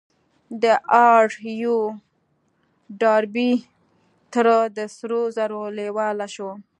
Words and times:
د 0.61 0.63
آر 1.13 1.25
يو 1.61 1.77
ډاربي 3.01 3.51
تره 4.33 4.57
د 4.77 4.79
سرو 4.95 5.21
زرو 5.37 5.61
لېواله 5.77 6.27
شو. 6.35 6.49